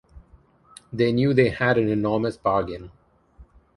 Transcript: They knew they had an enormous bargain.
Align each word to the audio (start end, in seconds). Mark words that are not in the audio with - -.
They 0.91 1.11
knew 1.11 1.31
they 1.31 1.49
had 1.49 1.77
an 1.77 1.87
enormous 1.87 2.35
bargain. 2.35 2.89